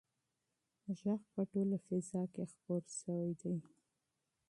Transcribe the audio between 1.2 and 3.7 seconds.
په ټوله فضا کې خپور شوی دی.